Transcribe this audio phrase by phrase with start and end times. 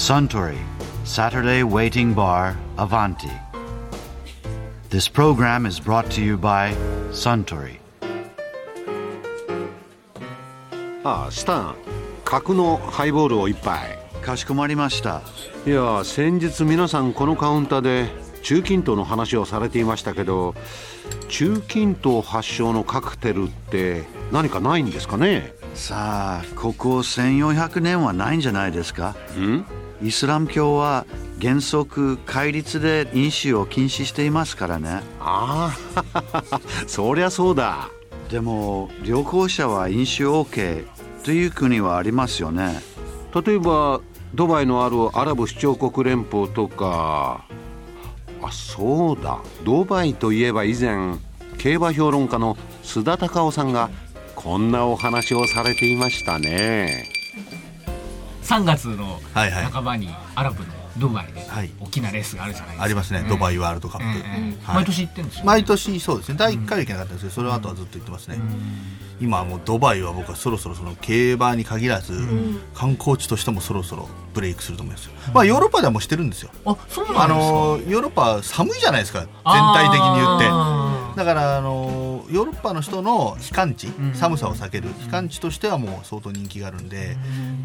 [0.00, 0.56] Suntory
[1.04, 3.30] Saturday Waiting Bar Avanti.
[4.88, 6.72] This program is brought to you by
[7.12, 7.78] Suntory.
[11.04, 11.74] ああスタン
[12.24, 15.20] 角のハイボールを一杯かしこまりました。
[15.66, 18.08] いや先日皆さんこのカウンターで
[18.42, 20.54] 中近東の話をされていましたけど
[21.28, 25.52] 中近東発祥のカクテルって何かないんですかね？
[25.74, 29.14] さあ、ここ1400年はないんじゃないですか？
[29.38, 29.64] ん？
[30.02, 31.06] イスラム教は
[31.40, 35.00] 原則戒律で飲酒を禁止していますからね。
[35.20, 37.90] ああ そりゃそうだ。
[38.30, 40.84] でも旅行者は飲酒 OK
[41.24, 42.80] という国はありますよね。
[43.44, 44.00] 例えば
[44.34, 47.44] ドバイのあるアラブ首長国連邦とか。
[48.42, 49.38] あそうだ。
[49.64, 51.18] ドバイといえば以前
[51.58, 53.90] 競馬評論家の須田隆夫さんが
[54.34, 57.19] こんなお話をされていましたね
[58.50, 61.70] 3月の半ばにアラブのドバイではい。
[61.78, 66.34] 大きなレースがあるじゃないですか、ありますね、ドバイワールドカップ、毎年行ってるんですよ、毎年そうですね。
[66.36, 68.40] 第1回は行けなかったんですけどそれ後はずっと行ってますね、
[69.20, 72.12] 今はもうドバイは僕はそろそろその競馬に限らず、
[72.74, 76.50] 観光地としてもそろそろブレイクすると思いますよ、まあヨーロッパではもうしてるんですよ。
[76.66, 77.54] あそうあなんですか。
[77.54, 79.20] のヨーロッパ寒いじゃないですか。
[79.20, 80.48] 全体的に言って。
[80.50, 81.99] あだからあの
[82.30, 84.14] ヨーロッパの人の避寒地、ん。
[84.14, 84.88] 寒さを避ける。
[84.90, 87.16] 避寒地としてはもう相当人気があるんで、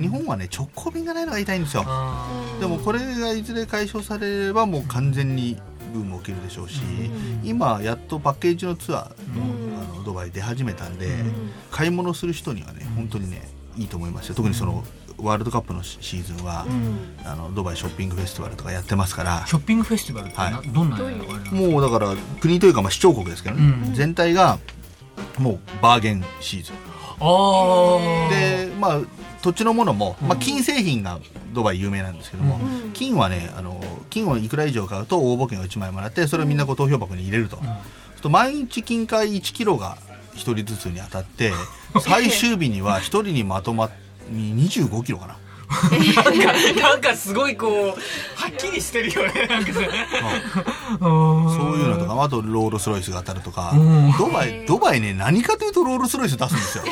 [0.00, 1.84] 日本はね直行便がないのが痛いんですよ。
[1.86, 2.28] あ
[2.60, 5.58] でもこれがいずれ解消されればもう完全に
[5.92, 6.80] ブーム起きるでしょうし、
[7.44, 11.08] 今やっとパッケージのツアーの,、あのドバイ出始めたんで、
[11.70, 14.34] 買い物する人にはね本当にねいいと思いますよ。
[14.34, 14.84] 特にその
[15.18, 16.66] ワールドカップのシーズンは、
[17.24, 19.44] あのドバイショッピングフェスティバルとかやってますから。
[19.46, 20.68] ショッピングフェスティバルってな、はい。
[20.68, 20.98] どんな
[21.50, 23.94] もうだから国というかまあ市長国ですけどね、うん。
[23.94, 24.58] 全体が
[25.38, 26.64] もうバーゲンシー。
[26.64, 26.74] ズン
[27.24, 29.00] あでまあ
[29.42, 31.20] 土地のものも、まあ、金製品が
[31.52, 32.58] ドバイ有名なんですけども、
[32.94, 37.58] 金はねあの金をいくら以上買うと応募券を1枚もらってそれをみんなこう投票箱に入れると,、
[38.22, 39.98] と毎日金塊1キロが
[40.34, 41.52] 1人ずつに当たって
[42.00, 43.92] 最終日には1人にまとまに
[44.30, 45.36] 25キロかな。
[45.72, 46.38] なん
[46.74, 47.94] かなんかすごいこうは
[48.48, 49.46] っきりしてるよね。
[49.46, 49.88] なんかそれ
[51.00, 51.08] そう
[51.76, 53.72] いうのとかあとロールスロイスが当たるとか。
[53.74, 54.12] うん。
[54.18, 56.84] ドバイドバイね何かというとロールスロイス出すんですよ。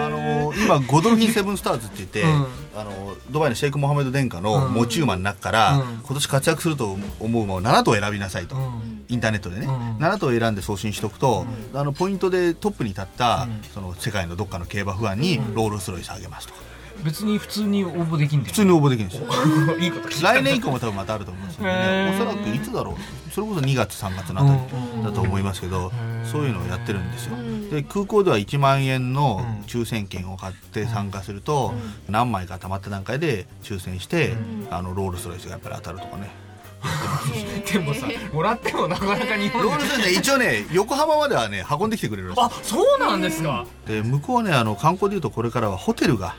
[0.00, 2.46] あの今ゴドルフィンセブンスターズって言って、うん。
[2.76, 6.00] あのドバイのシェイク・モハメド殿下の持ち馬の中から、うん。
[6.02, 9.96] 今年活躍すると思う馬を7頭選びなさいと、うんインターネットでね、うん。
[9.96, 16.68] 7頭選んで送信しておくと、あのポイントでトップに立った、その世界のどっかの競馬ファンにロールスロイスあげますとか。
[17.04, 19.28] 別に普通に応募できん普通に応募できるんですよ。
[19.78, 20.32] いいこと聞いた。
[20.34, 22.14] 来年以降も多分またあると思うんですよへねー。
[22.14, 23.30] おそらくいつだろう。
[23.32, 24.54] それこそ2月3月のあた
[24.98, 25.92] りだと思いますけど
[26.24, 27.36] そういうのをやってるんですよ。
[27.70, 31.72] で空港では1万円の抽選券を買って参加すると
[32.08, 34.34] 何枚か貯まった段階で抽選して
[34.70, 36.30] あのロールスロイスがやっぱり当たるとかね
[37.72, 42.40] でもさもらってもなかなか日本ロールスね一応ね横浜まではね運んできてくれるらしい。
[42.40, 43.66] あそうなんですか。
[43.86, 46.34] で向こうはねあの観光でいうとこれからはホテルが、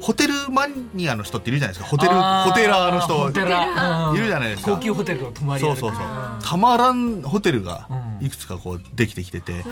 [0.00, 1.90] ホテルマニアの人っているじゃないですか。
[1.90, 3.30] ホテルホテラーの人。
[4.16, 4.72] いるじゃないですか。
[4.72, 6.00] 高級ホテルの泊まりそうそうそう。
[6.42, 9.64] たまらんホテルがうんいくつかこうできてきてて、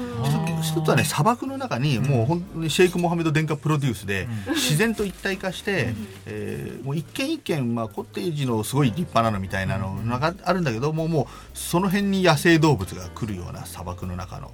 [0.62, 5.94] 一つはね砂漠の中にもう本当にシェイク・モハメド殿下プロデュースで自然と一体化して、
[6.26, 14.52] えーもう一軒一軒、まあ、コテージのすごい立派なのみたいなのがあるんだけどももうその辺に野生動物が来るような砂漠の中の、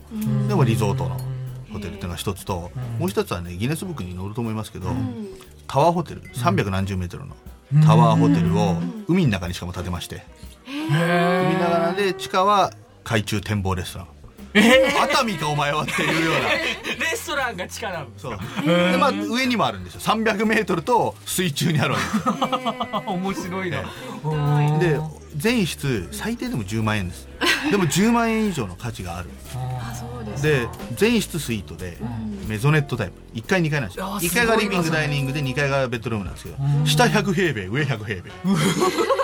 [0.49, 1.21] でもリゾートの
[1.73, 4.89] ホテルっていうのが一つと、もう一つはねギネスブックに載ると思いますけど、
[5.69, 7.37] タワーホテル3何十メートルの
[7.85, 8.77] タワーホテルを
[9.09, 10.25] 海の中にしかも建てまして。
[10.67, 12.73] 海ながらで地下は
[13.05, 14.09] 海中展望レストラン。
[14.55, 16.49] 熱海かお前はっていうような。
[16.51, 18.39] レストランが地下なのそう。
[18.67, 20.01] で、まあ、上にもあるんですよ。
[20.01, 23.83] 300メートルと水中にあるわ 面白いな。
[24.79, 25.01] けで
[25.37, 27.29] 全室最低でも10万円です。
[27.71, 29.31] でも10万円以上の価値がある。
[29.55, 31.97] あそうですで全室スイートで
[32.47, 33.15] メゾネットタイプ。
[33.35, 34.07] 1階2階なんですよ。
[34.07, 38.15] あー1階がリビングダイニングで2階がベッドルームなんですけど下100平米上100平米。
[38.15, 38.23] や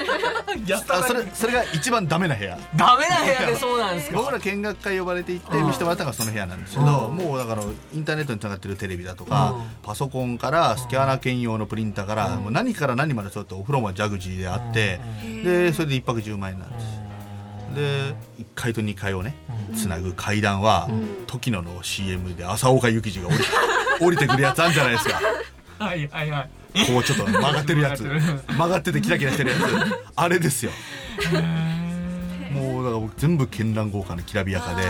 [0.90, 2.58] あそれそれが一番ダメな部屋。
[2.76, 4.16] ダメな部屋でそうなんですか。
[4.18, 7.62] 僕ら見学会呼ばれて行って見せてもらったのがその部屋なんですけどもうだから
[7.94, 15.00] インターネットにつながってるテレビだとかパソコンからスキャナー兼用のプリンターからもう何から何までそうやってお風呂もジャグジーであって
[15.44, 16.86] でそれで1泊10万円なんです。
[17.74, 19.34] で1階と2階をね
[19.76, 20.88] つなぐ階段は
[21.26, 23.38] 時野の CM で浅岡幸二が降り
[24.06, 25.20] 降りてくるやつあるんじゃないですか。
[25.78, 26.50] はいはいはい
[26.86, 28.02] こうちょっと曲がってるやつ。
[28.02, 29.60] 曲がっててキラキラしてるやつ。
[30.16, 30.72] あれですよ。
[32.52, 34.82] もうだから僕全部絢爛豪華なきらびやかで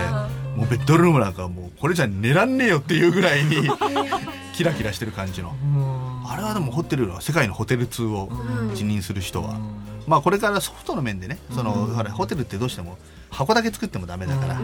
[0.57, 3.69] もうベッドルームなんかもうこれじゃ寝らんねえよっていうぐらいに
[4.55, 5.55] キラキラしてる感じの。
[6.27, 8.29] あれはでもホテルの世界のホテル通を
[8.75, 9.59] 辞任する人は、
[10.07, 11.73] まあこれからソフトの面でねその、
[12.13, 12.99] ホテルってどうしても
[13.31, 14.61] 箱だけ作ってもダメだから、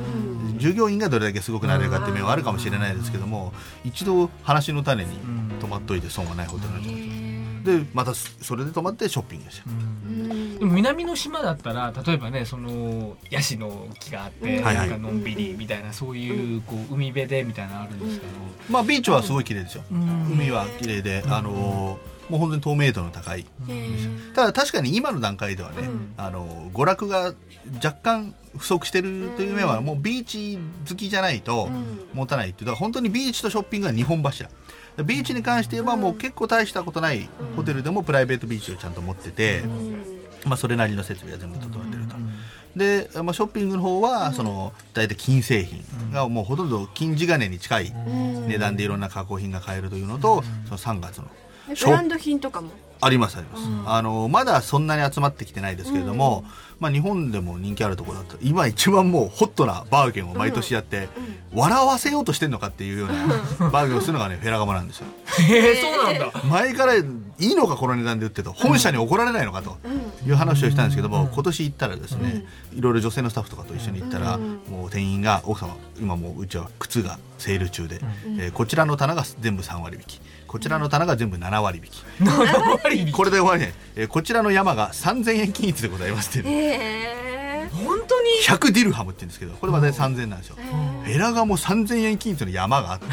[0.59, 3.53] 従業員がどれだけすごくなれるかっていう面はあるかもしれないですけども
[3.85, 5.17] 一度話の種に
[5.61, 7.14] 泊まっといて損はないホテルだと思います
[7.65, 9.65] でまたそれで泊まってショッピングですよ
[10.59, 18.33] でも南の島だったら例えばねそのヤシの木があって、なんかのんびりみたいなそういうこう海辺でみたいなのあるんですけど、
[18.71, 20.33] まあビーチはすごい綺麗ですよ、ん。
[20.33, 23.45] 海は綺麗で、あのーもう本当に透明度の高い。
[24.35, 27.35] ただ確かに今の段階ではね、あの娯楽が
[27.83, 30.59] 若干不足してるという面はもうビーチ
[30.89, 31.69] 好きじゃないと
[32.13, 34.49] 持たないっていうだから本当にビーチとショッピングが2本柱
[35.03, 39.63] ビーチに関して言えばもう結構大したことないホテルでもプライベートビーチをちゃんと持ってて、
[40.45, 42.15] まあ、それなりの設備が全部整ってると。
[42.77, 47.93] で、まあ、ショッピングの方はその大体金製品がもうほとんど金地金に近い
[48.47, 51.29] 値段でいろんな加工品が買えるというのと、その3月の
[51.69, 52.71] ブランド品とかも？
[53.05, 56.45] ありますあります、あのまだそんなに集まってきてないですけれども、
[56.81, 61.09] まあ、日本でも人気あるところだと今一番もうホットなバーゲンを毎年やって、
[61.53, 65.07] 笑わせようとしてるのかっていうようなバーゲンをするのがねフェラガマなんですよ。
[65.49, 66.33] へえそうなんだ。
[66.49, 67.03] 前からい
[67.39, 69.77] いのかこの値段で売ってと本社に怒られないのかと
[70.27, 78.01] いう話をしたんですけども、今年行ったらですね、いろいろ女性のスタッフとかと一緒に行ったら、もう店員が奥様今もううちは靴がセール中で、
[78.39, 80.21] えーこちらの棚が全部3割引き。
[80.47, 86.49] こちらの棚が全部7割引き、7割引きこれで終わりね、えーこちらの山が3000円均一でございますって。
[86.49, 87.35] え
[87.75, 90.57] 本当に？100ディルハムって言うんですけどこれは大体3000円なんですよ、
[91.09, 93.07] エラがもう3000円均一の山があって、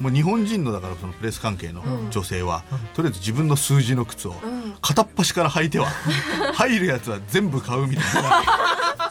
[0.00, 4.34] もう日本人のだからそのプレス関係の女性は、とりあえず自分の数字の靴を
[4.82, 5.86] 片っ端から履いては、
[6.54, 9.03] 入るやつは全部買うみたいな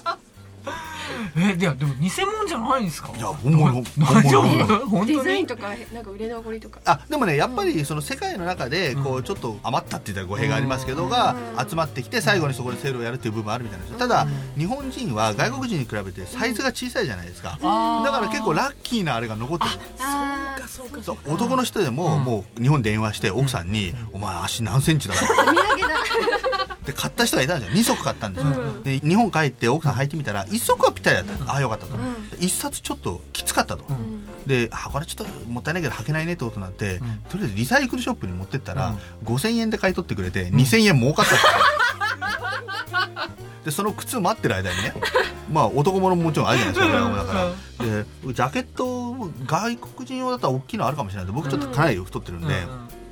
[1.36, 3.12] えいやでも偽物じゃないんですか？
[3.18, 4.64] いや本物大丈本物。
[4.76, 4.86] 夫？
[4.88, 5.18] 本当に？
[5.18, 6.80] デザインとかなんか売れ残りとか。
[6.86, 11.36] あでもねやっぱりその世界の中でこうちょっと余ったって言ったら語弊がありますけどが
[11.68, 13.86] 集まってきて最後にそこでセールをやるっていう部分あるみたいな。
[13.86, 13.88] ん。
[13.88, 14.28] ですよただ
[14.58, 17.52] 日本人は外国人に比べてサイズが小さいじゃないですか。
[17.52, 17.58] だ
[18.12, 19.72] から結構ラッキーなあれが残ってる。
[20.02, 20.84] あそ
[21.14, 25.64] う男の人でももう日本電話して奥さんに「お前足何センチだ?」ーお土産だ
[26.86, 27.78] で買った人がいたんですよ。
[27.78, 28.54] 2足買ったんですよ、
[28.84, 31.52] で日本帰って奥さん履いてみたら1足はぴったりだった。
[31.52, 31.96] ああよかったと、
[32.40, 33.86] 1冊ちょっときつかったと、
[34.46, 37.00] であこれちょっともったいないけど履けないねってことになって、
[37.30, 38.94] とりあえずリサイクルショップに持ってったら、
[39.24, 41.36] 5000円で買い取ってくれて2000円儲かった。
[41.36, 41.46] って、
[43.66, 44.94] でその靴待ってる間にね
[45.52, 47.50] まあ男物ももちろんあるじゃないですか親子だから。
[47.86, 49.14] でジャケット
[49.46, 52.54] 外国人用だったら大きいのあるかもしれないけど僕ちょっとかなり太ってるんで、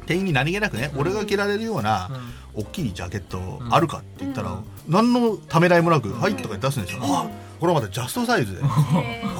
[0.06, 2.09] 店員に何気なくね、俺が着られるような
[2.53, 7.27] 大きいジャケットあるかって言ったら、何のためらいもなく「はい」とか出すんですよ、あ
[7.59, 8.62] これまたジャストサイズで。
[8.63, 8.68] あ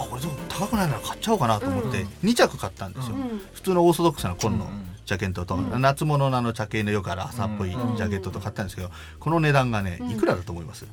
[0.10, 3.16] これ高くないなら買っちゃおうかなと思って2着買ったんですよ、
[3.54, 4.70] 普通のオーソドックスな紺の
[5.06, 10.86] ジャケットと、夏物のあの茶系のよくある朝っぽいジャケットと買ったんですけどこの値段がねいくらだと思います、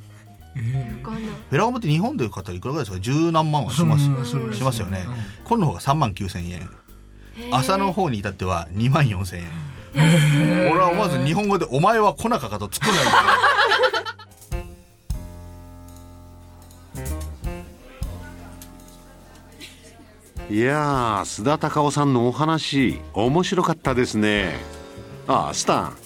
[0.55, 3.03] フェラガモって日本で買ったらいくらぐらいですか？
[3.03, 4.55] 十何万はします,、うん。
[4.55, 5.07] しますよね。
[5.45, 6.69] 紺の方が3万9千円
[7.51, 9.69] 朝の方に至っては2万4千円。
[10.71, 13.13] 俺は思わず日本語で「お前は来なかか」と突っ込んだんだ
[20.51, 24.57] いやー須田隆夫さんのお話面白かったですね。
[25.27, 25.97] あスタン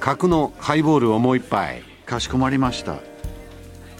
[0.00, 1.82] 角のハイボールをもう一杯。
[2.04, 2.96] かしこまりました。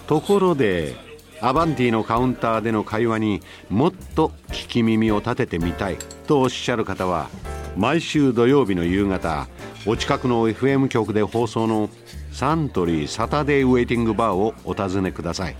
[0.08, 0.96] ところで
[1.40, 7.28] アバンティのカウンターでの会話にもっと聞き耳を立ててみたいとおっしゃる方は
[7.76, 9.48] 毎週土曜日の夕方
[9.86, 11.90] お近くの FM 局で放送の
[12.32, 15.56] サントリーサタデーウェイティングバーをお尋ねください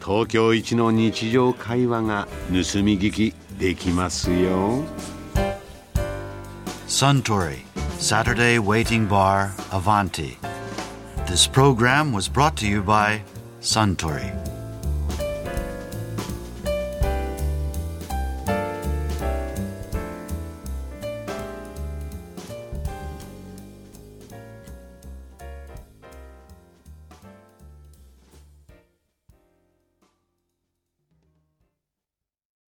[0.00, 4.84] 東京一の日常会話が盗み聞きできますよ
[6.86, 7.58] Suntory
[7.98, 10.38] Saturday Waiting Bar Avanti.
[11.26, 13.22] This program was brought to you by
[13.60, 14.47] Suntory.